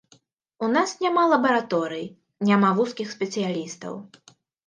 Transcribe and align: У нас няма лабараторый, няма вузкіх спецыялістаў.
У 0.67 0.69
нас 0.75 0.93
няма 1.05 1.25
лабараторый, 1.33 2.01
няма 2.51 2.71
вузкіх 2.79 3.13
спецыялістаў. 3.17 3.93